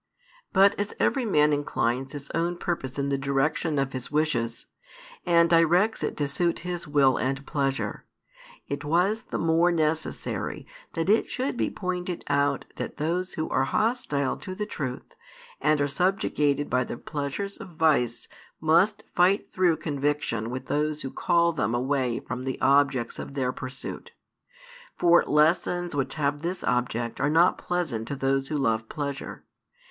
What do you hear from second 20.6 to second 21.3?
those who